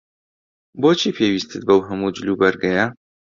[0.81, 2.85] بۆچی پێویستت بەو هەموو جلوبەرگەیە؟